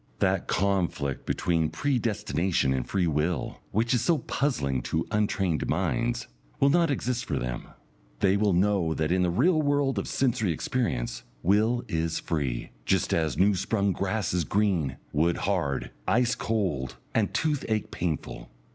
[0.17, 6.27] That conflict between Predestination and Free Will, which is so puzzling to untrained minds,
[6.59, 7.67] will not exist for them.
[8.19, 13.13] They will know that in the real world of sensory experience, will is free, just
[13.13, 18.49] as new sprung grass is green, wood hard, ice cold, and toothache painful.